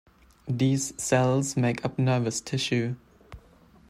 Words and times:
These 0.47 0.99
cells 0.99 1.55
make 1.55 1.85
up 1.85 1.99
nervous 1.99 2.41
tissue. 2.41 2.95